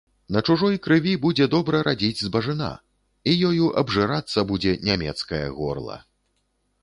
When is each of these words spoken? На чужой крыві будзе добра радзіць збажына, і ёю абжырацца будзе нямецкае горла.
На 0.35 0.39
чужой 0.51 0.75
крыві 0.85 1.11
будзе 1.25 1.45
добра 1.55 1.81
радзіць 1.87 2.23
збажына, 2.27 2.71
і 3.33 3.35
ёю 3.49 3.69
абжырацца 3.81 4.39
будзе 4.53 4.73
нямецкае 4.87 5.45
горла. 5.59 5.97